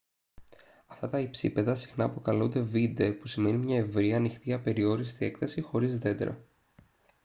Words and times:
αυτά 0.87 1.09
τα 1.09 1.19
υψίπεδα 1.19 1.75
συχνά 1.75 2.03
αποκαλούνται 2.05 2.59
«βίντε» 2.59 3.11
που 3.11 3.27
σημαίνει 3.27 3.57
μια 3.57 3.77
ευρεία 3.79 4.15
ανοιχτή 4.15 4.53
απεριόριστη 4.53 5.25
έκταση 5.25 5.61
χωρίς 5.61 5.99
δέντρα 5.99 6.39